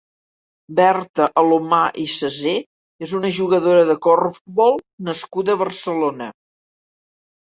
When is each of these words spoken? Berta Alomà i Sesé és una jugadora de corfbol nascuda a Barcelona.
Berta 0.77 1.25
Alomà 1.41 1.81
i 2.03 2.05
Sesé 2.13 2.53
és 3.07 3.13
una 3.19 3.31
jugadora 3.39 3.83
de 3.89 3.97
corfbol 4.05 4.73
nascuda 5.11 5.55
a 5.57 5.61
Barcelona. 5.61 6.31